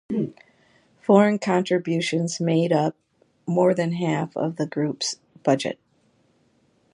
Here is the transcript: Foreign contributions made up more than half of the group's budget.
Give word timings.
Foreign 0.99 1.37
contributions 1.37 2.39
made 2.39 2.73
up 2.73 2.95
more 3.45 3.75
than 3.75 3.91
half 3.91 4.35
of 4.35 4.55
the 4.55 4.65
group's 4.65 5.17
budget. 5.43 5.77